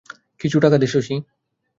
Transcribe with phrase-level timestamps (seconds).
[0.39, 1.15] কিছু টাকা দে শশী।